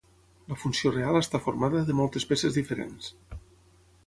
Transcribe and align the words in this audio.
La 0.53 0.55
funció 0.61 0.91
real 0.95 1.19
està 1.19 1.43
formada 1.49 1.83
de 1.91 1.97
moltes 2.01 2.29
peces 2.33 2.59
diferents. 2.61 3.13